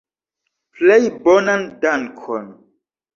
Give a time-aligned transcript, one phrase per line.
[0.77, 2.49] Plej bonan dankon.